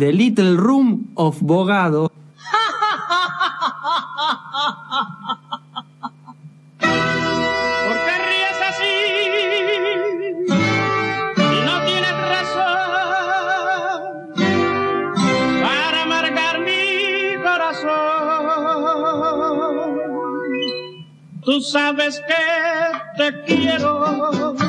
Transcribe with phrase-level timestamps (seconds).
[0.00, 2.10] The Little Room of Bogado.
[6.80, 6.88] ¿Por
[8.30, 8.94] ríes así?
[11.66, 12.80] No tienes razón
[15.62, 17.90] para amargar mi corazón.
[21.44, 22.42] Tú sabes que
[23.18, 24.59] te quiero.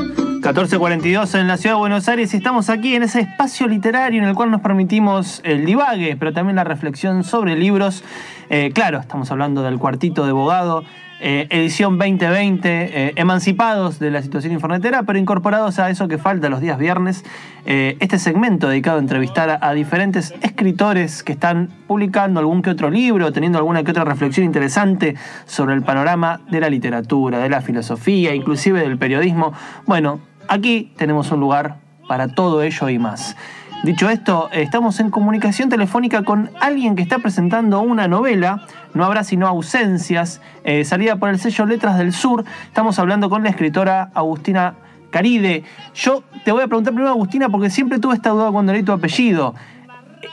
[0.41, 4.27] 1442 en la ciudad de Buenos Aires y estamos aquí en ese espacio literario en
[4.27, 8.03] el cual nos permitimos el divague, pero también la reflexión sobre libros.
[8.49, 10.83] Eh, claro, estamos hablando del cuartito de Bogado,
[11.23, 16.49] eh, edición 2020, eh, emancipados de la situación infornetera, pero incorporados a eso que falta
[16.49, 17.23] los días viernes,
[17.67, 22.71] eh, este segmento dedicado a entrevistar a, a diferentes escritores que están publicando algún que
[22.71, 25.13] otro libro, teniendo alguna que otra reflexión interesante
[25.45, 29.53] sobre el panorama de la literatura, de la filosofía, inclusive del periodismo.
[29.85, 33.35] Bueno, aquí tenemos un lugar para todo ello y más.
[33.83, 39.23] Dicho esto, estamos en comunicación telefónica con alguien que está presentando una novela, No habrá
[39.23, 42.43] sino ausencias, eh, salida por el sello Letras del Sur.
[42.65, 44.75] Estamos hablando con la escritora Agustina
[45.09, 45.63] Caride.
[45.95, 48.91] Yo te voy a preguntar primero, Agustina, porque siempre tuve esta duda cuando leí tu
[48.91, 49.55] apellido.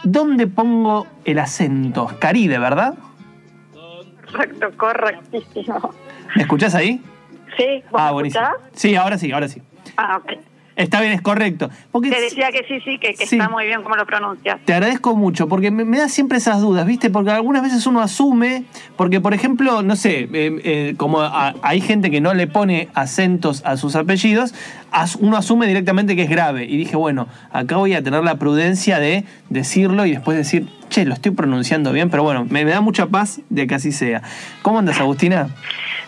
[0.04, 2.10] ¿Dónde pongo el acento?
[2.18, 2.94] Caride, ¿verdad?
[4.30, 5.94] Correcto, correctísimo.
[6.36, 7.00] ¿Me escuchás ahí?
[7.56, 8.44] Sí, ¿vos Ah, buenísimo.
[8.72, 9.62] Sí, ahora sí, ahora sí.
[9.98, 10.32] Ah, ok.
[10.76, 11.68] Está bien, es correcto.
[11.90, 13.34] Porque Te decía que sí, sí, que, que Sí.
[13.34, 14.60] está muy bien como lo pronuncias.
[14.64, 17.10] Te agradezco mucho, porque me, me da siempre esas dudas, ¿viste?
[17.10, 18.62] Porque algunas veces uno asume,
[18.96, 22.90] porque por ejemplo, no sé, eh, eh, como a- hay gente que no le pone
[22.94, 24.54] acentos a sus apellidos,
[25.20, 26.64] uno asume directamente que es grave.
[26.64, 31.04] Y dije, bueno, acá voy a tener la prudencia de decirlo y después decir, che,
[31.04, 34.22] lo estoy pronunciando bien, pero bueno, me, me da mucha paz de que así sea.
[34.62, 35.48] ¿Cómo andas, Agustina?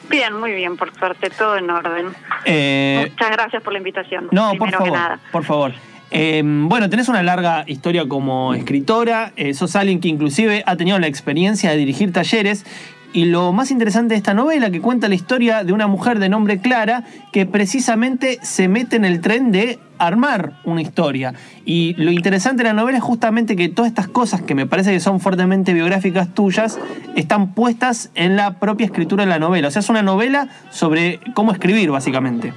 [0.08, 2.06] Bien, muy bien, por suerte, todo en orden.
[2.44, 4.28] Eh, Muchas gracias por la invitación.
[4.32, 5.20] No, por favor, nada.
[5.30, 5.72] por favor.
[6.10, 10.98] Eh, bueno, tenés una larga historia como escritora, eh, sos alguien que inclusive ha tenido
[10.98, 12.66] la experiencia de dirigir talleres
[13.12, 16.28] y lo más interesante de esta novela que cuenta la historia de una mujer de
[16.28, 21.34] nombre Clara que precisamente se mete en el tren de armar una historia.
[21.64, 24.92] Y lo interesante de la novela es justamente que todas estas cosas que me parece
[24.92, 26.80] que son fuertemente biográficas tuyas
[27.16, 29.68] están puestas en la propia escritura de la novela.
[29.68, 32.54] O sea, es una novela sobre cómo escribir, básicamente.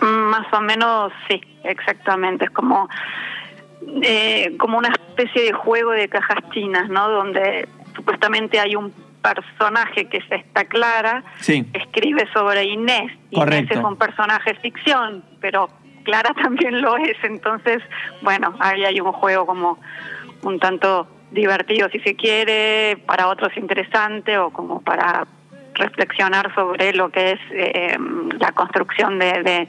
[0.00, 2.44] Más o menos, sí, exactamente.
[2.44, 2.88] Es como,
[4.02, 7.08] eh, como una especie de juego de cajas chinas, ¿no?
[7.10, 8.92] Donde supuestamente hay un
[9.34, 11.64] personaje que es esta Clara, Sí.
[11.72, 13.12] escribe sobre Inés.
[13.34, 13.74] Correcto.
[13.74, 15.68] Inés es un personaje ficción, pero
[16.04, 17.16] Clara también lo es.
[17.22, 17.82] Entonces,
[18.22, 19.78] bueno, ahí hay un juego como
[20.42, 25.26] un tanto divertido, si se quiere, para otros interesante o como para
[25.74, 27.98] reflexionar sobre lo que es eh,
[28.38, 29.68] la construcción de, de,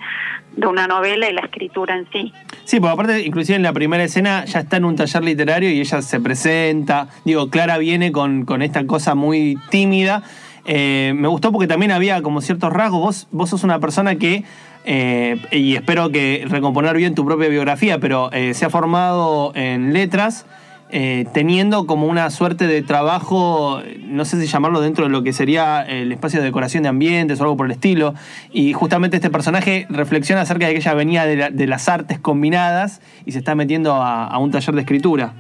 [0.52, 2.32] de una novela y la escritura en sí.
[2.68, 5.80] Sí, porque aparte, inclusive en la primera escena ya está en un taller literario y
[5.80, 7.08] ella se presenta.
[7.24, 10.22] Digo, Clara viene con, con esta cosa muy tímida.
[10.66, 13.00] Eh, me gustó porque también había como ciertos rasgos.
[13.00, 14.44] Vos, vos sos una persona que,
[14.84, 19.94] eh, y espero que recomponer bien tu propia biografía, pero eh, se ha formado en
[19.94, 20.46] letras.
[20.90, 25.34] Eh, teniendo como una suerte de trabajo, no sé si llamarlo dentro de lo que
[25.34, 28.14] sería el espacio de decoración de ambientes o algo por el estilo,
[28.54, 32.20] y justamente este personaje reflexiona acerca de que ella venía de, la- de las artes
[32.20, 35.34] combinadas y se está metiendo a, a un taller de escritura.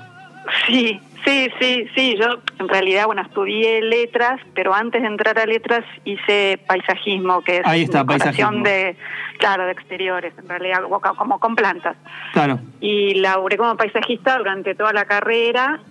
[0.67, 2.15] Sí, sí, sí, sí.
[2.17, 7.57] Yo en realidad, bueno, estudié letras, pero antes de entrar a letras hice paisajismo, que
[7.57, 8.63] es Ahí está, paisajismo.
[8.63, 8.95] de,
[9.37, 10.81] claro, de exteriores, en realidad,
[11.17, 11.97] como, con plantas.
[12.33, 12.59] Claro.
[12.79, 15.81] Y laburé como paisajista durante toda la carrera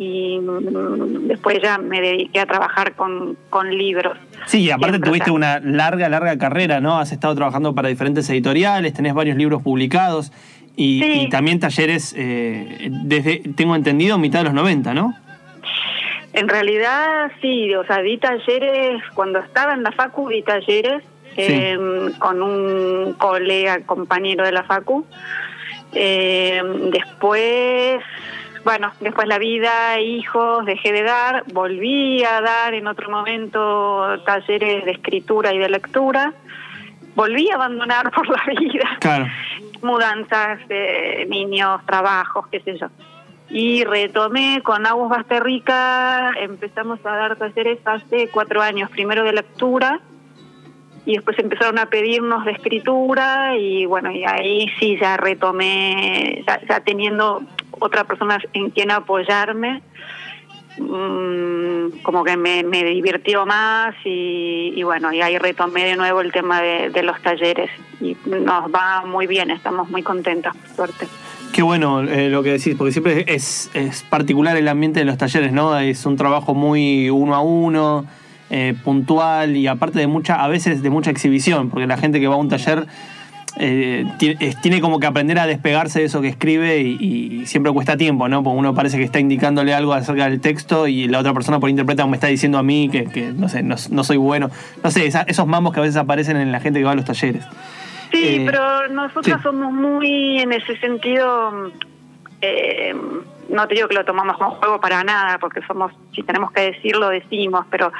[0.00, 4.16] y mm, después ya me dediqué a trabajar con, con libros.
[4.46, 6.98] Sí, y aparte Siempre, tuviste o sea, una larga, larga carrera, ¿no?
[6.98, 10.32] Has estado trabajando para diferentes editoriales, tenés varios libros publicados
[10.76, 11.20] y, Sí.
[11.22, 15.14] y también talleres, eh, desde, tengo entendido, mitad de los 90, ¿no?
[16.32, 21.02] En realidad, sí, o sea, di talleres, cuando estaba en la facu, di talleres
[21.36, 21.76] eh,
[22.18, 25.04] con un colega, compañero de la facu.
[25.92, 26.62] Eh,
[26.92, 28.00] después,
[28.64, 34.84] bueno, después la vida, hijos, dejé de dar, volví a dar en otro momento talleres
[34.84, 36.32] de escritura y de lectura.
[37.16, 38.98] Volví a abandonar por la vida.
[39.00, 39.26] Claro.
[39.82, 42.88] Mudanzas, eh, niños, trabajos, qué sé yo.
[43.48, 50.00] Y retomé con Agus Basterrica, empezamos a dar talleres hace cuatro años, primero de lectura
[51.06, 56.60] y después empezaron a pedirnos de escritura y bueno, y ahí sí ya retomé, ya,
[56.68, 57.42] ya teniendo
[57.78, 59.82] otra persona en quien apoyarme,
[60.76, 66.32] como que me, me divirtió más y, y bueno, y ahí retomé de nuevo el
[66.32, 67.70] tema de, los talleres
[68.00, 71.06] y nos va muy bien, estamos muy contentas, suerte.
[71.52, 75.18] Qué bueno eh, lo que decís, porque siempre es, es particular el ambiente de los
[75.18, 75.78] talleres, ¿no?
[75.78, 78.06] Es un trabajo muy uno a uno,
[78.50, 82.28] eh, puntual y aparte de mucha, a veces de mucha exhibición, porque la gente que
[82.28, 82.86] va a un taller
[83.58, 84.04] eh,
[84.40, 87.96] es- tiene como que aprender a despegarse de eso que escribe y, y siempre cuesta
[87.96, 88.42] tiempo, ¿no?
[88.42, 91.70] Porque uno parece que está indicándole algo acerca del texto y la otra persona por
[91.70, 94.50] interpreta me está diciendo a mí que, que, no sé, no, no soy bueno.
[94.84, 96.96] No sé, esa- esos mambos que a veces aparecen en la gente que va a
[96.96, 97.44] los talleres.
[98.12, 99.42] Sí, Eh, pero nosotros sí.
[99.42, 101.70] somos muy en ese sentido,
[102.40, 102.94] eh,
[103.48, 106.60] no te digo que lo tomamos como juego para nada, porque somos, si tenemos que
[106.72, 107.92] decirlo, decimos, pero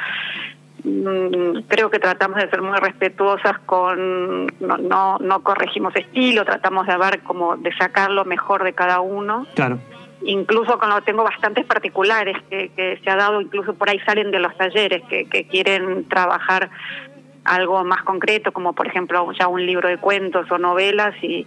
[1.68, 6.96] creo que tratamos de ser muy respetuosas con, no, no, no corregimos estilo, tratamos de
[6.96, 9.78] ver como de sacar lo mejor de cada uno Claro.
[10.22, 14.38] incluso cuando tengo bastantes particulares que, que se ha dado, incluso por ahí salen de
[14.38, 16.70] los talleres, que, que quieren trabajar
[17.44, 21.46] algo más concreto, como por ejemplo ya un libro de cuentos o novelas y,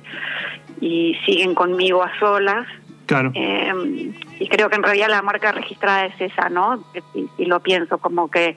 [0.81, 2.68] y siguen conmigo a solas.
[3.06, 3.31] Claro.
[3.35, 6.83] Eh, y creo que en realidad la marca registrada es esa, ¿no?
[7.13, 8.56] Y, y lo pienso, como que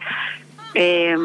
[0.79, 1.17] eh,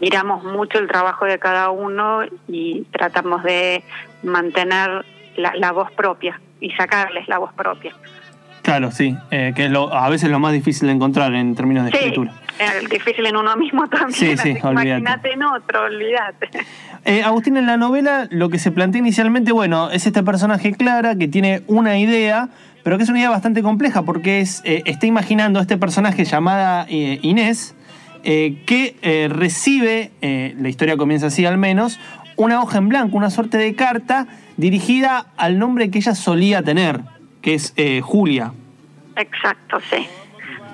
[0.00, 3.84] miramos mucho el trabajo de cada uno y tratamos de
[4.24, 5.04] mantener
[5.36, 7.94] la, la voz propia y sacarles la voz propia.
[8.62, 9.16] Claro, sí.
[9.30, 11.96] eh, que es lo, a veces lo más difícil de encontrar en términos de Sí,
[11.98, 12.32] escritura.
[12.58, 14.12] es difícil en uno mismo también.
[14.12, 14.56] Sí, sí.
[14.62, 16.50] Imagínate en otro, olvídate.
[17.06, 21.14] Eh, Agustín, en la novela lo que se plantea inicialmente, bueno, es este personaje Clara
[21.16, 22.50] que tiene una idea,
[22.84, 26.24] pero que es una idea bastante compleja porque es, eh, está imaginando a este personaje
[26.26, 27.74] llamada Inés,
[28.24, 31.98] eh, que eh, recibe, eh, la historia comienza así al menos,
[32.36, 34.26] una hoja en blanco, una suerte de carta
[34.56, 37.00] dirigida al nombre que ella solía tener,
[37.42, 38.52] que es Julia.
[39.16, 40.06] Exacto, sí.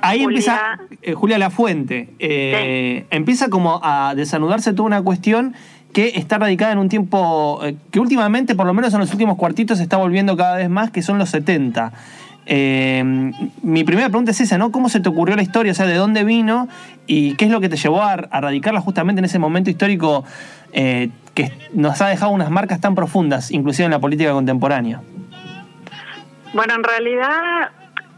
[0.02, 2.08] Ahí Julia- empieza Julia Lafuente.
[2.18, 5.54] Eh, Empieza como a desanudarse toda una cuestión
[5.92, 7.60] que está radicada en un tiempo
[7.90, 10.90] que últimamente, por lo menos en los últimos cuartitos, se está volviendo cada vez más,
[10.90, 11.92] que son los 70.
[12.48, 13.02] Eh,
[13.62, 14.70] mi primera pregunta es esa, ¿no?
[14.70, 15.72] ¿Cómo se te ocurrió la historia?
[15.72, 16.68] O sea, ¿de dónde vino?
[17.06, 20.24] ¿Y qué es lo que te llevó a, radicarla justamente en ese momento histórico
[20.72, 25.00] eh, que nos ha dejado unas marcas tan profundas, inclusive en la política contemporánea?
[26.54, 27.70] Bueno, en realidad,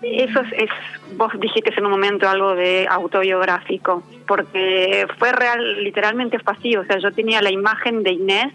[0.03, 6.39] eso es, es- vos dijiste en un momento algo de autobiográfico, porque fue real, literalmente
[6.39, 6.77] fue así.
[6.77, 8.53] O sea, yo tenía la imagen de Inés,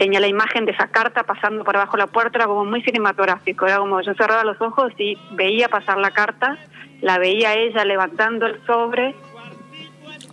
[0.00, 2.80] tenía la imagen de esa carta pasando por abajo de la puerta, era como muy
[2.80, 3.66] cinematográfico.
[3.66, 6.56] Era como yo cerraba los ojos y veía pasar la carta,
[7.02, 9.14] la veía ella levantando el sobre,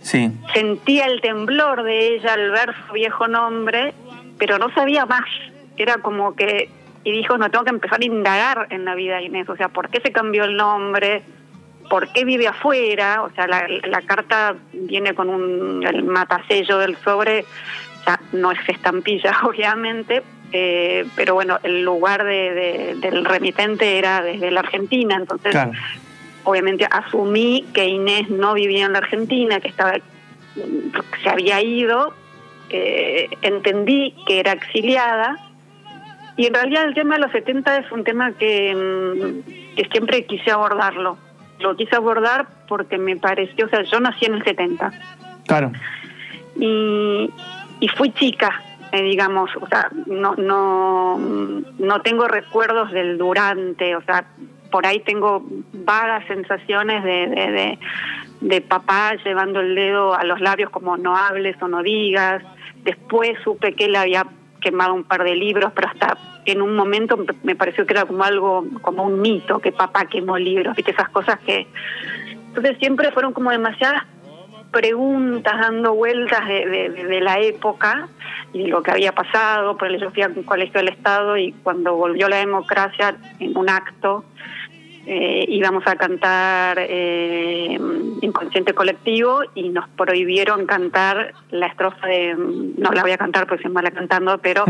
[0.00, 0.30] Sí.
[0.54, 3.92] sentía el temblor de ella al ver su viejo nombre,
[4.38, 5.28] pero no sabía más.
[5.76, 6.70] Era como que,
[7.04, 9.68] y dijo, no, tengo que empezar a indagar en la vida de Inés, o sea,
[9.68, 11.22] ¿por qué se cambió el nombre?
[11.90, 13.22] ¿Por qué vive afuera?
[13.22, 17.44] O sea, la, la carta viene con un, el matasello del sobre,
[18.06, 20.22] ya no es estampilla, obviamente,
[20.52, 25.72] eh, pero bueno, el lugar de, de- del remitente era desde la Argentina, entonces Claro.
[26.44, 29.92] obviamente asumí que Inés no vivía en la Argentina, que estaba
[31.22, 32.14] se había ido,
[32.70, 35.36] eh, entendí que era exiliada
[36.36, 40.24] y en realidad el tema de los 70 es un tema que, mm, que siempre
[40.24, 41.16] quise abordarlo.
[41.60, 44.92] Lo quise abordar porque me pareció, o sea, yo nací en el 70
[45.46, 45.72] Claro.
[46.56, 47.30] y,
[47.80, 54.02] y fui chica, eh, digamos, o sea, no, no, no tengo recuerdos del durante, o
[54.02, 54.24] sea,
[54.70, 55.42] por ahí tengo
[55.72, 57.78] vagas sensaciones de, de,
[58.40, 62.42] de, papá llevando el dedo a los labios como no hables o no digas.
[62.84, 64.26] Después supe que él había
[64.60, 68.04] quemado un par de libros, pero hasta en un momento me- me pareció que era
[68.04, 71.66] como algo, como un mito, que papá quemó libros, y que esas cosas que...
[72.48, 74.04] Entonces siempre fueron como demasiadas
[74.70, 78.08] preguntas dando vueltas de, de- la época
[78.52, 81.94] y lo que había pasado, por yo fui a un colegio del Estado y cuando
[81.96, 84.24] volvió la democracia en un acto
[85.06, 87.78] eh, íbamos a cantar eh,
[88.20, 93.62] Inconsciente Colectivo y nos prohibieron cantar la estrofa de, no la voy a cantar porque
[93.62, 94.64] soy mala cantando, pero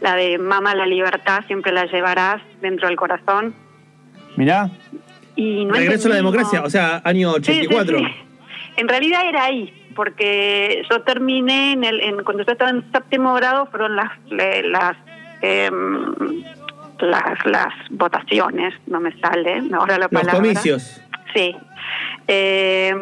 [0.00, 3.54] la de Mama la libertad siempre la llevarás dentro del corazón.
[4.36, 4.70] Mirá.
[5.36, 6.32] Y no Regreso a la entendimos.
[6.32, 7.98] democracia, o sea, año Sí, sí, 84.
[7.98, 8.04] sí.
[8.76, 13.34] En realidad era ahí, porque yo terminé en el, en, cuando yo estaba en séptimo
[13.34, 14.96] grado, fueron las, las
[15.42, 16.42] em,
[17.00, 20.34] las, las votaciones, no me sale ahora la Los palabra.
[20.34, 21.00] comicios.
[21.34, 21.56] Sí.
[22.26, 23.00] Em,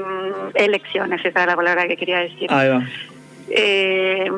[0.55, 2.50] elecciones, esa era la palabra que quería decir.
[2.53, 2.83] Ahí va.
[3.50, 4.31] Eh,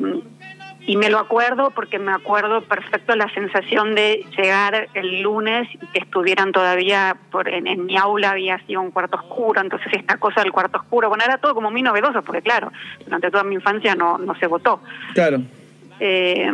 [0.86, 5.78] y me lo acuerdo porque me acuerdo perfecto la sensación de llegar el lunes y
[5.78, 10.16] que estuvieran todavía, por, en, en mi aula había sido un cuarto oscuro, entonces esta
[10.18, 12.72] cosa del cuarto oscuro, bueno, era todo como muy novedoso, porque claro,
[13.04, 14.80] durante toda mi infancia no, no se votó.
[15.14, 15.40] Claro.
[16.00, 16.50] Eh,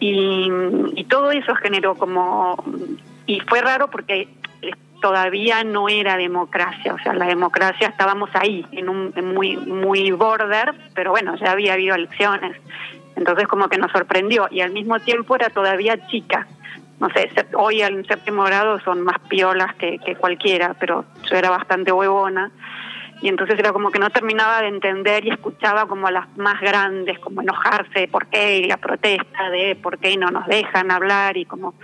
[0.00, 0.48] y,
[0.94, 2.64] y todo eso generó como...
[3.26, 4.28] Y fue raro porque
[5.00, 10.10] todavía no era democracia, o sea, la democracia estábamos ahí, en un en muy, muy
[10.10, 12.56] border, pero bueno, ya había habido elecciones.
[13.18, 16.46] Entonces como que nos sorprendió y al mismo tiempo era todavía chica.
[17.00, 21.50] No sé, hoy en séptimo grado son más piolas que, que cualquiera, pero yo era
[21.50, 22.50] bastante huevona.
[23.20, 26.60] Y entonces era como que no terminaba de entender y escuchaba como a las más
[26.60, 30.92] grandes, como enojarse de por qué, y la protesta de por qué no nos dejan
[30.92, 31.74] hablar y como,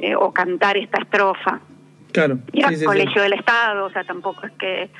[0.00, 1.58] eh, o cantar esta estrofa.
[2.12, 2.38] Claro.
[2.52, 2.84] Y era sí.
[2.84, 4.90] colegio del Estado, o sea, tampoco es que...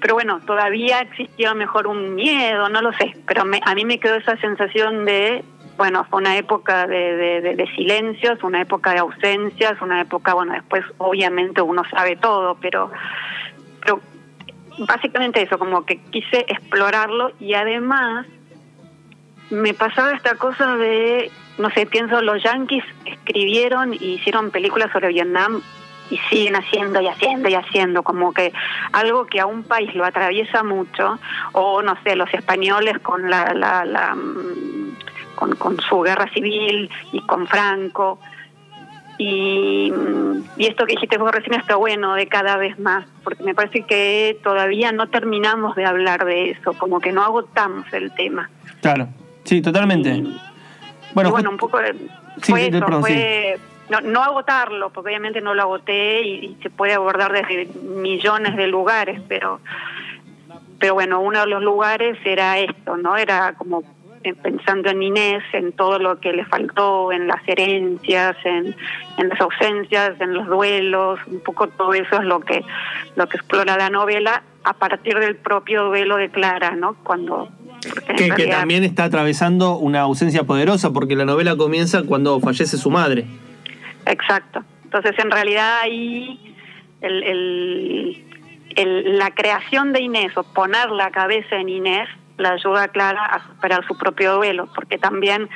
[0.00, 3.98] Pero bueno, todavía existía mejor un miedo, no lo sé, pero me- a mí me
[3.98, 5.44] quedó esa sensación de,
[5.76, 10.84] bueno, fue una época de, de, silencios, una época de ausencias, una época, bueno, después
[10.98, 12.90] obviamente uno sabe todo, pero,
[13.80, 14.00] pero
[14.78, 18.26] básicamente eso, como que quise explorarlo y además
[19.50, 25.08] me pasaba esta cosa de, no sé, pienso, los yankees escribieron y hicieron películas sobre
[25.08, 25.60] Vietnam
[26.10, 28.52] y siguen haciendo y haciendo y haciendo, como que
[28.92, 31.18] algo que a un país lo atraviesa mucho,
[31.52, 34.96] o no sé, los españoles con la, la, la, mm,
[35.34, 38.18] con, con su guerra civil y con Franco.
[39.20, 43.42] Y, mm, y esto que dijiste vos recién está bueno de cada vez más, porque
[43.42, 48.12] me parece que todavía no terminamos de hablar de eso, como que no agotamos el
[48.12, 48.48] tema.
[48.80, 49.08] Claro.
[49.44, 50.10] Sí, totalmente.
[50.10, 50.40] Y
[51.14, 51.92] Bueno, bueno, ju- un poco fue
[52.42, 53.58] sí, eso, perdón, fue
[53.90, 58.56] no, no agotarlo, porque obviamente no lo agoté y, y se puede abordar desde millones
[58.56, 59.60] de lugares, pero
[60.78, 63.16] pero bueno, uno de los lugares era esto, ¿no?
[63.16, 63.82] Era como
[64.42, 68.74] pensando en Inés, en todo lo que le faltó, en las herencias, en,
[69.16, 72.64] en las ausencias, en los duelos, un poco todo eso es lo que
[73.16, 76.94] lo que explora la novela a partir del propio duelo de Clara, ¿no?
[77.02, 77.48] Cuando
[78.16, 83.24] que, también está atravesando una ausencia poderosa porque la novela comienza cuando fallece su madre.
[84.08, 84.64] Exacto.
[84.84, 86.54] Entonces, en realidad ahí
[87.00, 88.24] el,
[89.18, 93.46] la creación de Inés o poner la cabeza en Inés la ayuda a Clara a
[93.48, 95.48] superar su propio duelo, porque también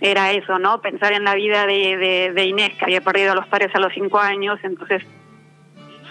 [0.00, 0.80] era eso, ¿no?
[0.80, 3.80] Pensar en la vida de, de- de Inés, que había perdido a los padres a
[3.80, 5.02] los cinco años, entonces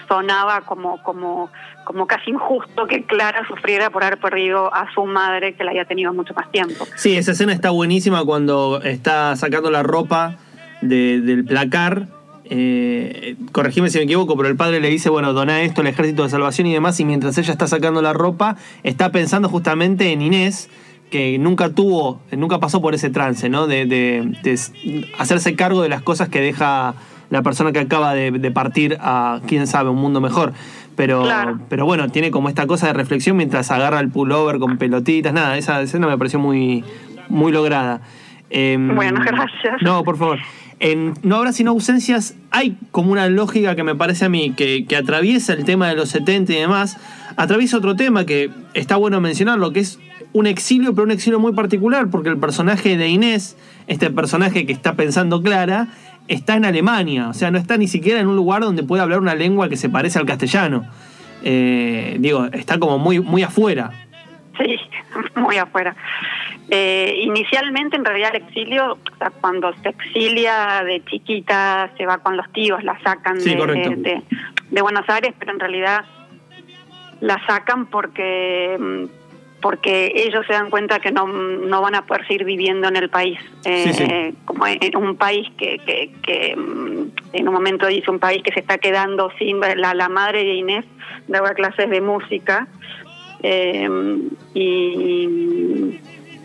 [0.06, 1.50] sonaba como, como,
[1.84, 5.84] como casi injusto que Clara sufriera por haber perdido a su madre, que la había
[5.86, 6.86] tenido mucho más tiempo.
[6.96, 10.36] Sí, esa escena está buenísima cuando está sacando la ropa
[10.82, 12.08] de- del placar.
[12.50, 16.22] Eh, corregime si me equivoco, pero el padre le dice, bueno, dona esto al ejército
[16.24, 20.22] de salvación y demás, y mientras ella está sacando la ropa, está pensando justamente en
[20.22, 20.70] Inés,
[21.10, 23.66] que nunca tuvo, nunca pasó por ese trance, ¿no?
[23.66, 24.72] De, de- de s-
[25.18, 26.94] hacerse cargo de las cosas que deja
[27.30, 30.54] la persona que acaba de, de partir a, quién sabe, un mundo mejor.
[30.96, 31.60] Pero, Claro.
[31.68, 35.56] pero bueno, tiene como esta cosa de reflexión mientras agarra el pullover con pelotitas, nada,
[35.58, 36.82] esa escena me pareció muy,
[37.28, 38.00] muy lograda.
[38.50, 39.82] Em, Bueno, gracias.
[39.82, 40.38] No, por favor.
[40.80, 44.86] En No habrá sino ausencias, hay como una lógica que me parece a mí que,
[44.96, 46.96] atraviesa el tema de los 70 y demás,
[47.36, 49.98] atraviesa otro tema que está bueno mencionarlo, que es
[50.32, 53.56] un exilio, pero un exilio muy particular, porque el personaje de Inés,
[53.86, 55.88] este personaje que está pensando Clara,
[56.28, 59.20] está en Alemania, o sea, no está ni siquiera en un lugar donde pueda hablar
[59.20, 60.86] una lengua que se parece al castellano.
[61.42, 63.90] Eh, digo, está como muy, muy afuera.
[64.58, 64.76] Sí,
[65.40, 65.96] muy afuera.
[66.70, 72.18] Eh, inicialmente, en realidad, el exilio, o sea, cuando se exilia de chiquita, se va
[72.18, 74.22] con los tíos, la sacan Sí, de, de-
[74.70, 76.04] de Buenos Aires, pero en realidad
[77.20, 79.04] la sacan porque mm,
[79.60, 83.08] porque ellos se dan cuenta que no, no van a poder seguir viviendo en el
[83.10, 84.36] país, eh, Sí, sí.
[84.44, 88.52] como en un país que, que, que, mm, en un momento dice un país que
[88.52, 90.84] se está quedando sin la, la madre de Inés
[91.26, 92.68] daba clases de música
[93.42, 93.88] eh,
[94.54, 95.98] y,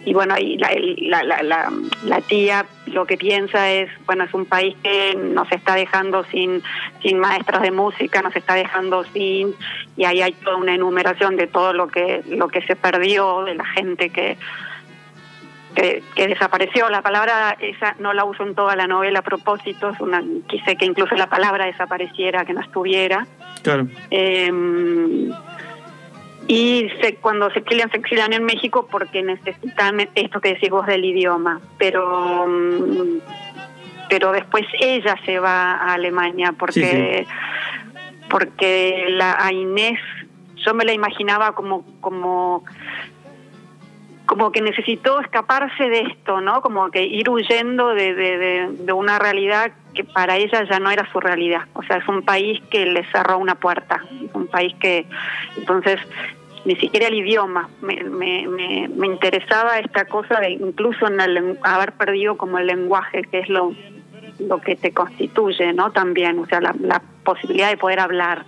[0.06, 1.72] y bueno, y la, la, la, la,
[2.06, 6.62] la tía lo que piensa es, bueno, es un país que nos está dejando sin,
[7.02, 9.56] sin maestros de música, nos está dejando sin,
[9.96, 13.56] y ahí hay toda una enumeración de todo lo que, lo que se perdió, de
[13.56, 14.38] la gente que,
[15.76, 16.90] que, que desapareció.
[16.90, 20.76] La palabra esa no la uso en toda la novela a propósito, es una, quise
[20.76, 23.26] que incluso la palabra desapareciera, que no estuviera.
[23.64, 23.88] Claro.
[24.12, 24.52] Eh,
[26.48, 30.86] y se, cuando se exilian, se exilian en México porque necesitan esto que decís vos
[30.86, 31.62] del idioma.
[31.78, 33.20] Pero, mm,
[34.10, 37.26] pero después ella se va a Alemania porque
[38.30, 40.00] porque la a Inés
[40.56, 42.64] yo me la imaginaba como como
[44.26, 46.62] como que necesitó escaparse de esto, ¿no?
[46.62, 50.92] Como que ir huyendo de, de, de, de una realidad que para ella ya no
[50.92, 51.62] era su realidad.
[51.74, 55.06] O sea, es un país que le cerró una puerta, es un país que,
[55.58, 56.00] entonces,
[56.66, 61.60] ni siquiera el idioma, me, me, me, me interesaba esta cosa de incluso en el,
[61.64, 63.74] haber perdido como el lenguaje, que es lo,
[64.40, 65.92] lo que te constituye, ¿no?
[65.92, 68.46] También, o sea, la, la posibilidad de poder hablar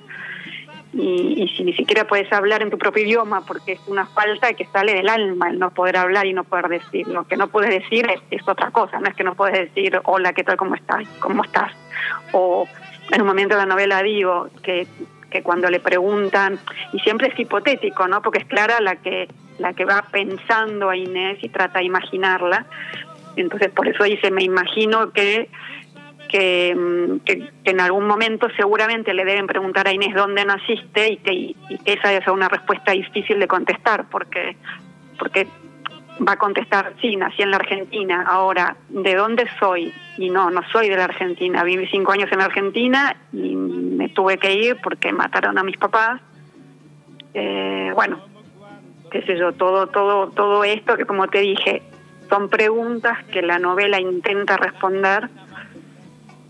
[0.98, 4.54] y, y, si ni siquiera puedes hablar en tu propio idioma porque es una falta
[4.54, 7.06] que sale del alma el no poder hablar y no poder decir.
[7.08, 10.32] Lo que no puedes decir es, otra cosa no es que no puedes decir hola
[10.32, 11.74] qué tal cómo estás cómo estás
[12.32, 12.68] o
[13.12, 14.88] en un momento de la novela digo que
[15.30, 16.60] que cuando le preguntan
[16.94, 20.96] y siempre es hipotético no porque es Clara la que la que va pensando a
[20.96, 22.66] Inés y trata de imaginarla.
[23.36, 25.50] Entonces por eso dice me imagino que
[26.30, 31.34] que, que, en algún momento seguramente le deben preguntar a Inés dónde naciste y que,
[31.34, 31.56] y
[31.86, 34.56] esa es una respuesta difícil de contestar porque
[35.18, 35.48] porque
[36.28, 40.62] va a contestar sí nací en la Argentina ahora de dónde soy y no no
[40.72, 44.78] soy de la Argentina viví cinco años en la Argentina y me tuve que ir
[44.82, 46.22] porque mataron a mis papás.
[47.34, 48.20] Eh, bueno
[49.12, 51.82] qué sé yo todo todo todo esto que como te dije
[52.30, 55.30] son preguntas que la novela intenta responder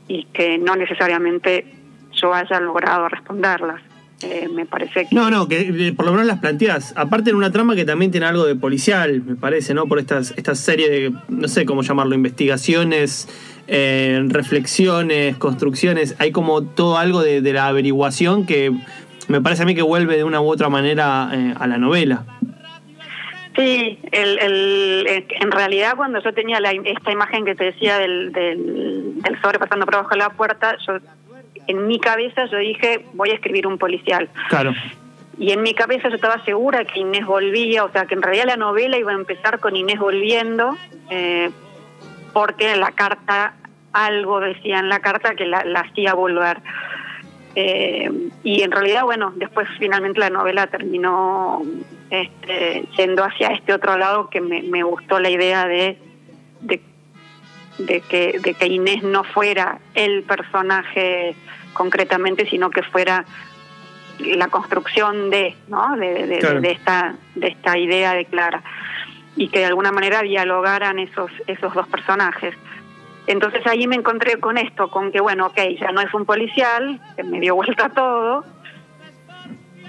[0.08, 1.66] y que no necesariamente
[2.14, 3.82] yo haya logrado responderlas.
[4.22, 5.16] Eh, me parece que...
[5.16, 6.94] No, no, que eh, por lo menos las planteas.
[6.96, 9.88] Aparte en una trama que también tiene algo de policial, me parece, ¿no?
[9.88, 13.28] Por estas, esta serie de, no sé cómo llamarlo, investigaciones,
[13.68, 16.16] eh, reflexiones, construcciones.
[16.20, 18.72] Hay como todo algo de, de, la averiguación que
[19.28, 22.26] me parece a mí que vuelve de una u otra manera eh, a la novela.
[23.56, 28.34] Sí, el, el, en realidad cuando yo tenía la, esta imagen que te decía del,
[28.34, 30.98] del, del sobre pasando por abajo de la puerta, yo
[31.68, 34.30] en mi cabeza yo dije voy a escribir un policial.
[34.50, 34.74] Claro.
[35.38, 38.46] Y en mi cabeza yo estaba segura que Inés volvía, o sea que en realidad
[38.46, 40.78] la novela iba a empezar con Inés volviendo,
[41.10, 41.50] eh,
[42.34, 43.54] porque en la carta,
[43.91, 46.58] algo decía en la carta que la, la hacía volver.
[47.56, 48.10] Eh,
[48.44, 51.62] y en realidad, bueno, después finalmente la novela terminó
[52.10, 55.98] este, yendo hacia este otro lado que me, me gustó la idea de,
[56.62, 56.82] de,
[57.78, 61.36] de, que, de que Inés no fuera el personaje
[61.74, 63.26] concretamente, sino que fuera
[64.20, 65.96] la construcción de, ¿no?
[65.98, 66.62] de, de, claro.
[66.62, 68.63] de, esta, de esta idea de Clara
[69.36, 72.56] y que de alguna manera dialogaran esos, esos dos personajes.
[73.28, 77.02] Entonces ahí me encontré con esto, con que bueno, ok, ya no es un policial,
[77.15, 78.46] que me dio vuelta todo,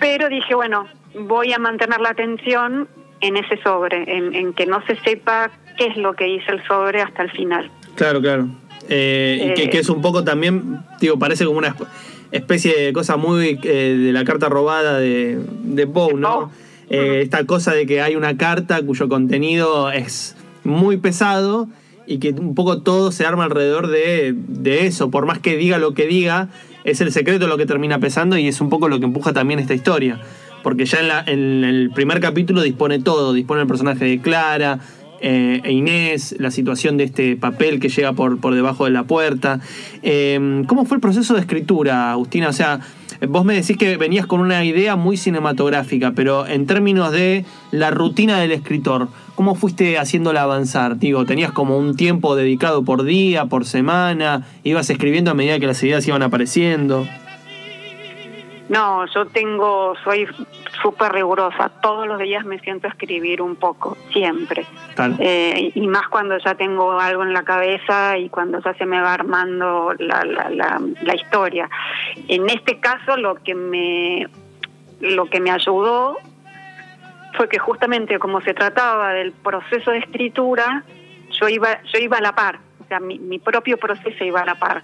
[0.00, 2.88] pero dije, bueno, voy a mantener la atención
[3.20, 6.64] en ese sobre, en, en, que no se sepa qué es lo que hizo el
[6.66, 7.70] sobre hasta el final.
[7.94, 8.48] Claro, claro.
[8.88, 11.74] Eh, eh, y que, que, es un poco también, digo, parece como una
[12.30, 16.38] especie de cosa muy eh, de la carta robada de, de Poe, ¿no?
[16.38, 16.50] Uh -huh.
[16.88, 21.68] Esta cosa de que hay una carta cuyo contenido es muy pesado
[22.06, 25.10] y que un poco todo se arma alrededor de, de, eso.
[25.10, 26.48] Por más que diga lo que diga,
[26.84, 29.58] es el secreto lo que termina pesando y es un poco lo que empuja también
[29.58, 30.20] esta historia.
[30.66, 34.80] Porque ya en, la, en el primer capítulo dispone todo, dispone el personaje de Clara,
[35.20, 39.04] eh, e Inés, la situación de este papel que llega por, por debajo de la
[39.04, 39.60] puerta.
[40.02, 42.48] Eh, ¿Cómo fue el proceso de escritura, Agustina?
[42.48, 42.80] O sea,
[43.28, 47.92] vos me decís que venías con una idea muy cinematográfica, pero en términos de la
[47.92, 50.98] rutina del escritor, ¿cómo fuiste haciéndola avanzar?
[50.98, 54.48] Digo, ¿tenías como un tiempo dedicado por día, por semana?
[54.64, 57.06] ¿Ibas escribiendo a medida que las ideas iban apareciendo?
[58.68, 60.26] No, yo tengo, soy
[60.82, 61.70] súper rigurosa.
[61.80, 64.66] Todos los días me siento a escribir un poco, siempre.
[65.20, 69.00] Eh, y más cuando ya tengo algo en la cabeza y cuando ya se me
[69.00, 71.70] va armando la, la, la, la historia.
[72.26, 74.26] En este caso, lo que me,
[75.00, 76.16] lo que me ayudó
[77.36, 80.82] fue que justamente como se trataba del proceso de escritura,
[81.30, 84.44] yo iba, yo iba a la par, o sea, mi, mi propio proceso iba a
[84.44, 84.82] la par.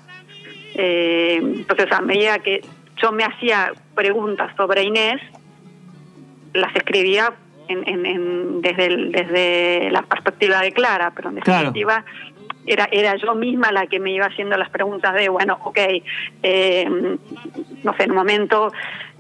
[0.75, 2.63] Eh, entonces, a medida que
[3.03, 5.21] yo me hacía preguntas sobre Inés,
[6.55, 7.33] las escribía
[7.69, 12.57] en, en, en, desde, el, desde la perspectiva de Clara, pero en definitiva claro.
[12.67, 15.79] era, era yo misma la que me iba haciendo las preguntas de, bueno, ok,
[16.43, 17.17] eh,
[17.83, 18.71] no sé, en un momento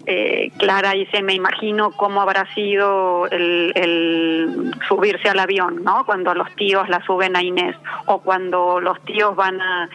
[0.04, 6.04] eh, Clara dice, me imagino cómo habrá sido el, el, subirse al avión, ¿no?
[6.04, 9.88] Cuando los tíos la suben a Inés, o cuando los tíos van a,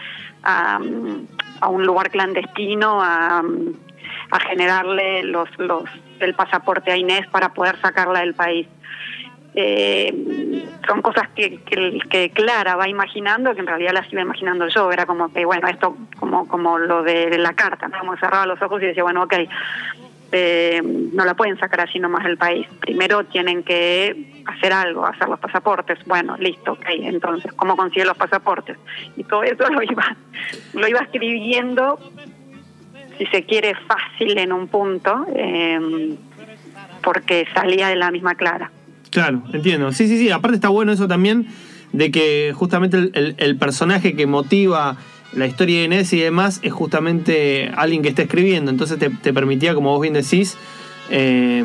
[0.47, 3.43] a un lugar clandestino a,
[4.31, 5.83] a generarle los, los
[6.19, 8.67] el pasaporte a Inés para poder sacarla del país.
[9.59, 10.13] eh,
[10.87, 14.91] son cosas que, que, que Clara va imaginando que en realidad las iba imaginando yo.
[14.91, 17.97] Era como que, bueno, esto como, como lo de la carta, ¿no?
[17.99, 19.33] Como cerraba los ojos y decía, bueno, ok,
[20.31, 22.67] eh, no la pueden sacar así nomás del país.
[22.79, 25.99] Primero tienen que hacer algo, hacer los pasaportes.
[26.05, 26.85] Bueno, listo, ok.
[26.89, 28.77] Entonces, ¿cómo consigue los pasaportes?
[29.15, 30.15] Y todo eso lo iba,
[30.73, 31.99] lo iba escribiendo,
[33.17, 36.15] si se quiere, fácil en un punto, eh,
[37.01, 38.71] porque salía de la misma clara.
[39.09, 39.91] Claro, entiendo.
[39.93, 40.29] Sí, sí, sí.
[40.29, 41.47] Aparte está bueno eso también
[41.93, 44.97] de que justamente el personaje que motiva
[45.37, 48.71] la historia de Inés y demás es justamente alguien que está escribiendo.
[48.71, 50.57] Entonces te, permitía, como vos bien decís,
[51.09, 51.63] eh,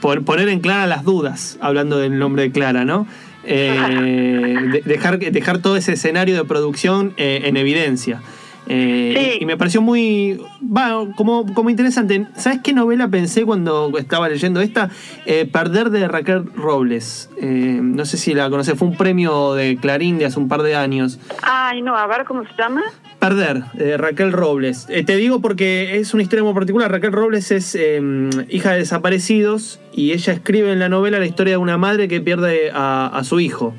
[0.00, 3.06] pon- poner en clara las dudas, hablando del nombre de Clara, ¿no?
[3.44, 8.22] Eh, de- dejar, dejar todo ese escenario de producción eh, en evidencia.
[8.66, 9.38] Eh, Sí.
[9.40, 10.40] Y me pareció muy.
[10.62, 12.26] Va, como, como interesante.
[12.36, 14.90] ¿Sabes qué novela pensé cuando estaba leyendo esta?
[15.24, 17.30] Eh, Perder de Raquel Robles.
[17.40, 20.62] Eh, no sé si la conoces, fue un premio de Clarín de hace un par
[20.62, 21.18] de años.
[21.42, 22.82] Ay, no, a ver cómo se llama.
[23.18, 24.86] Perder, de Raquel Robles.
[24.86, 26.90] Te digo porque es una historia muy particular.
[26.90, 28.00] Raquel Robles es eh,
[28.48, 32.20] hija de desaparecidos y ella escribe en la novela la historia de una madre que
[32.20, 33.74] pierde a, a su hijo.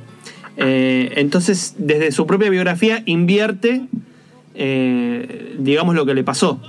[0.59, 3.83] Entonces, desde su propia biografía, invierte,
[4.57, 6.59] eh, digamos, lo que le pasó.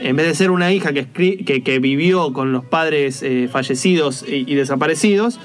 [0.00, 4.24] En vez de ser una hija que, que, que vivió con los padres eh, fallecidos
[4.26, 5.38] y, y desaparecidos,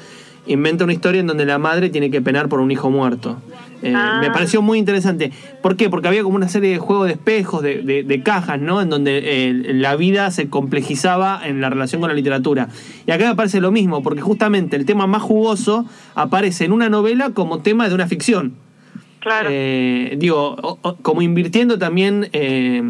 [0.47, 3.37] inventa una historia en donde la madre tiene que penar por un hijo muerto.
[3.83, 4.17] Eh, Ah.
[4.21, 5.31] Me pareció muy interesante.
[5.61, 5.87] ¿Por qué?
[5.91, 8.81] Porque había como una serie de juegos de espejos, de, de- de cajas, ¿no?
[8.81, 12.69] En donde la vida se complejizaba en la relación con la literatura.
[13.05, 16.89] Y acá me parece lo mismo, porque justamente el tema más jugoso aparece en una
[16.89, 18.55] novela como tema de una ficción.
[19.27, 19.49] Claro.
[19.51, 22.81] Eh, digo, o- o- como invirtiendo también eh,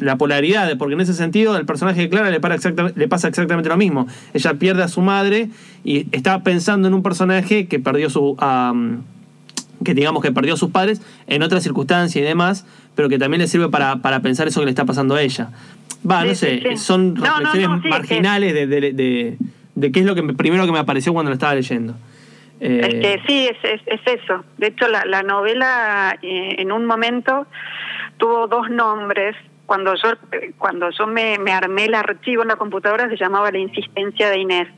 [0.00, 3.28] la polaridad, porque en ese sentido al personaje de Clara le, para exacta- le pasa
[3.28, 4.06] exactamente lo mismo.
[4.34, 5.48] Ella pierde a su madre
[5.84, 8.36] y está pensando en un personaje que perdió su.
[8.38, 9.02] am,
[9.84, 13.40] que digamos que perdió a sus padres en otras circunstancias y demás, pero que también
[13.40, 15.50] le sirve para, para pensar eso que le está pasando a ella.
[16.08, 16.76] Va, no sé, sí, sí.
[16.76, 19.38] son no, reflexiones no, marginales de, de- de-
[19.74, 21.94] de qué es lo que me- primero que me apareció cuando lo estaba leyendo.
[22.62, 24.44] Eh, Es que sí, es, es, es eso.
[24.56, 27.46] De hecho, la, la novela eh, en un momento
[28.18, 29.36] tuvo dos nombres.
[29.66, 30.10] Cuando yo
[30.58, 34.38] cuando yo me, me armé el archivo en la computadora se llamaba La insistencia de
[34.38, 34.68] Inés,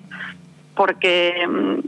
[0.75, 1.81] porque mm,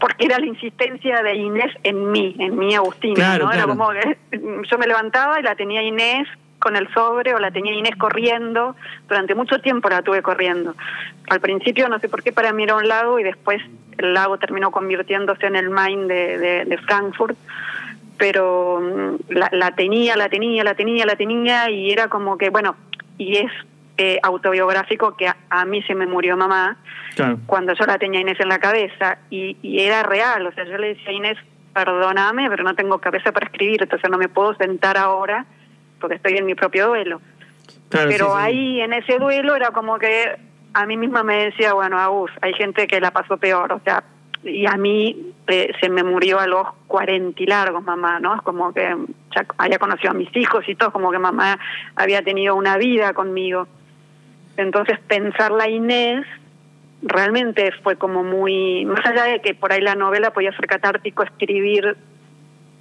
[0.00, 3.14] porque era la insistencia de Inés en mí, en mí Agustina.
[3.14, 3.52] Claro, ¿no?
[3.52, 3.78] Era claro.
[3.78, 7.50] como que mm, yo me levantaba y la tenía Inés con el sobre o la
[7.50, 8.76] tenía Inés corriendo.
[9.08, 10.74] Durante mucho tiempo la tuve corriendo.
[11.30, 13.62] Al principio no sé por qué para mí era un lago y después
[13.98, 17.36] el lago terminó convirtiéndose en el Main de, de, de Frankfurt.
[18.16, 22.50] Pero mm, la, la tenía, la tenía, la tenía, la tenía y era como que,
[22.50, 22.76] bueno,
[23.16, 23.52] y es
[23.96, 26.76] eh, autobiográfico que a, a mí se me murió mamá
[27.16, 27.38] claro.
[27.46, 30.78] cuando yo la tenía Inés en la cabeza y, y era real, o sea, yo
[30.78, 31.38] le decía a Inés,
[31.74, 35.46] perdóname, pero no tengo cabeza para escribir, entonces no me puedo sentar ahora
[36.00, 37.20] porque estoy en mi propio duelo.
[37.88, 38.38] Claro, pero sí, sí.
[38.38, 40.36] ahí en ese duelo era como que
[40.74, 44.04] a mí misma me decía, bueno, Agus, hay gente que la pasó peor, o sea,
[44.44, 48.36] y a mí eh, se me murió a los 40 y largos mamá, ¿no?
[48.36, 48.94] Es como que
[49.34, 51.58] ya había conocido a mis hijos y todo, como que mamá
[51.96, 53.66] había tenido una vida conmigo.
[54.56, 56.24] Entonces pensar la Inés
[57.02, 61.22] realmente fue como muy, más allá de que por ahí la novela podía ser catártico,
[61.22, 61.96] escribir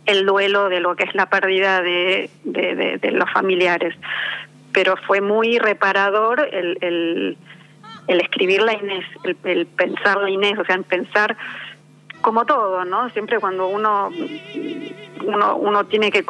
[0.05, 3.95] el duelo de lo que es la pérdida de, de, de- de los familiares.
[4.73, 7.37] Pero fue muy reparador el, el,
[8.07, 11.37] el escribir la Inés, el, el pensar la Inés, o sea, en pensar
[12.21, 13.09] como todo, ¿no?
[13.11, 14.09] Siempre cuando uno
[15.25, 16.23] uno, uno tiene que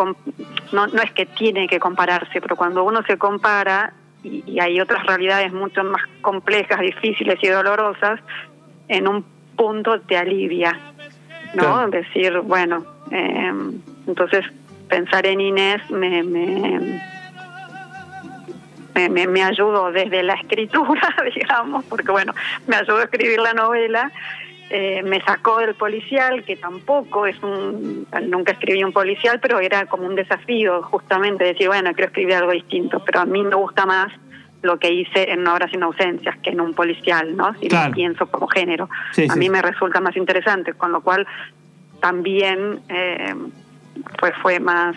[0.71, 4.79] no, no es que tiene que compararse, pero cuando uno se compara y, y hay
[4.81, 8.19] otras realidades mucho más complejas, difíciles y dolorosas,
[8.87, 9.23] en un
[9.55, 10.77] punto te alivia,
[11.53, 11.63] ¿no?
[11.63, 11.89] Claro.
[11.89, 13.51] Decir, bueno, eh,
[14.07, 14.45] entonces
[14.87, 17.01] pensar en Inés me, me,
[18.97, 22.33] me, me, me ayudó desde la escritura, digamos, porque bueno,
[22.65, 24.11] me ayudó a escribir la novela,
[24.71, 29.85] eh, me sacó del policial, que tampoco es un, nunca escribí un policial, pero era
[29.85, 33.85] como un desafío justamente decir, bueno, quiero escribir algo distinto, pero a mí me gusta
[33.85, 34.11] más
[34.63, 37.53] lo que hice en No Horas sin Ausencias que en un policial, ¿no?
[37.59, 37.89] Si Claro.
[37.89, 38.89] lo pienso como género.
[39.11, 39.51] Sí, a mí sí.
[39.51, 41.27] me resulta más interesante, con lo cual
[42.01, 43.35] también eh,
[44.19, 44.95] fue, fue más,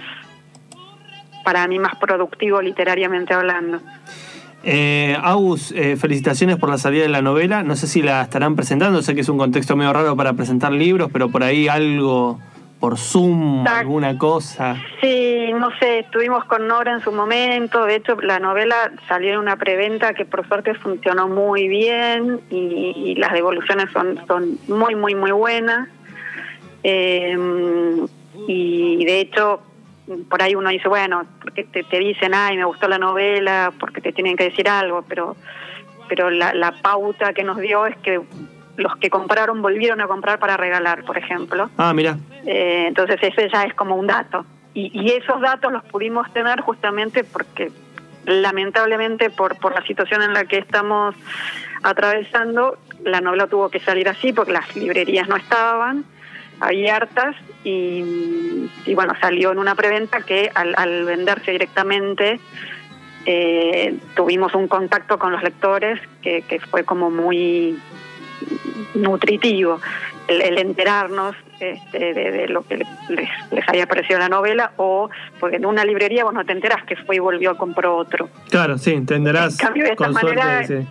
[1.44, 3.80] para mí más productivo literariamente hablando.
[4.62, 7.62] Eh, Agus, eh, felicitaciones por la salida de la novela.
[7.62, 9.00] No sé si la estarán presentando.
[9.02, 12.38] Sé que es un contexto medio raro para presentar libros, pero por ahí algo
[12.78, 14.76] por Zoom, alguna cosa.
[15.02, 19.38] Sí, no sé, estuvimos con Nora en su momento, de hecho la novela salió en
[19.38, 24.94] una preventa que por suerte funcionó muy bien y, y las devoluciones son, son muy,
[24.94, 25.88] muy, muy buenas.
[26.82, 27.36] Eh,
[28.48, 29.60] y de hecho,
[30.28, 34.00] por ahí uno dice, bueno, porque te, te dicen, ay, me gustó la novela, porque
[34.00, 35.36] te tienen que decir algo, pero,
[36.08, 38.20] pero la, la pauta que nos dio es que
[38.76, 41.70] los que compraron volvieron a comprar para regalar, por ejemplo.
[41.76, 42.16] Ah, mira.
[42.46, 44.44] Eh, entonces ese ya es como un dato.
[44.72, 47.70] Y, y esos datos los pudimos tener justamente porque
[48.24, 51.14] lamentablemente por, por la situación en la que estamos
[51.82, 56.04] atravesando, la novela tuvo que salir así porque las librerías no estaban
[56.60, 62.38] abiertas y, y bueno, salió en una preventa que al, al venderse directamente
[63.26, 67.78] eh, tuvimos un contacto con los lectores que, que fue como muy
[68.94, 69.80] nutritivo
[70.28, 75.10] el, el enterarnos este, de, de lo que les, les haya parecido la novela o
[75.38, 78.30] porque en una librería vos no te enteras que fue y volvió a compró otro.
[78.48, 80.82] Claro, sí, entenderás En cambio, de esta con manera, suerte.
[80.82, 80.88] sí.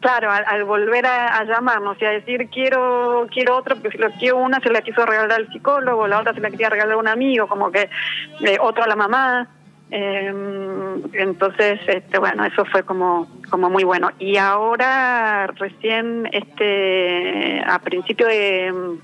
[0.00, 4.36] Claro, al, al volver a, a llamarnos y a decir quiero quiero otro, lo quiero
[4.36, 7.08] una se la quiso regalar al psicólogo, la otra se la quería regalar a un
[7.08, 7.88] amigo, como que
[8.40, 9.48] eh, otro a la mamá.
[9.90, 10.34] Eh,
[11.12, 14.10] entonces, este, bueno, eso fue como, como muy bueno.
[14.18, 18.98] Y ahora, recién, este, a principio de,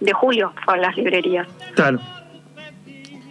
[0.00, 1.46] de julio, fue a las librerías.
[1.74, 2.00] Claro.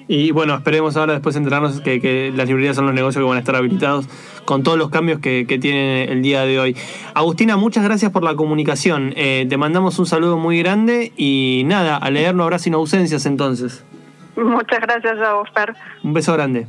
[0.07, 3.37] Y bueno, esperemos ahora después enterarnos que, que las librerías son los negocios que van
[3.37, 4.07] a estar habilitados
[4.45, 6.77] con todos los cambios que, que tienen el día de hoy.
[7.15, 9.13] Agustina, muchas gracias por la comunicación.
[9.15, 13.25] Eh, te mandamos un saludo muy grande y nada, a leer no habrá sino ausencias
[13.25, 13.83] entonces.
[14.35, 15.49] Muchas gracias a vos.
[16.03, 16.67] Un beso grande.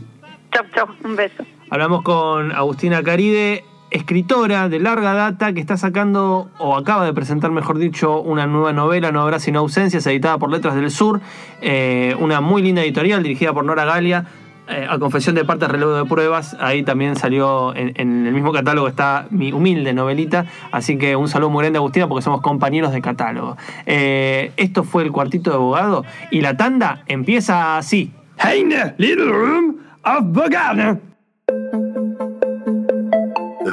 [0.53, 1.45] Chau, chau, un beso.
[1.69, 3.65] Hablamos con Agustina Caride,
[3.97, 8.73] escritora de larga data que está sacando, o acaba de presentar, mejor dicho, una nueva
[8.73, 11.21] novela, No habrá sino ausencias, editada por Letras del Sur,
[11.61, 14.27] eh, una muy linda editorial dirigida por Nora Galia.
[14.69, 18.53] eh, a confesión de parte, relevo de pruebas, ahí también salió en, en el mismo
[18.53, 22.41] catálogo está mi humilde novelita, así que un saludo muy grande a Agustina porque somos
[22.41, 23.57] compañeros de catálogo.
[23.87, 28.13] Eh, esto fue el cuartito de abogado y la tanda empieza así.
[28.39, 30.99] Heine, little room of Bogana.